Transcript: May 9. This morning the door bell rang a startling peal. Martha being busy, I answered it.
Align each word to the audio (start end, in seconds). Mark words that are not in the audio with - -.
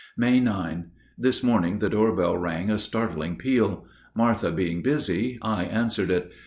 May 0.17 0.39
9. 0.39 0.89
This 1.15 1.43
morning 1.43 1.77
the 1.77 1.87
door 1.87 2.15
bell 2.15 2.35
rang 2.35 2.71
a 2.71 2.79
startling 2.79 3.35
peal. 3.35 3.85
Martha 4.15 4.51
being 4.51 4.81
busy, 4.81 5.37
I 5.43 5.65
answered 5.65 6.09
it. 6.09 6.31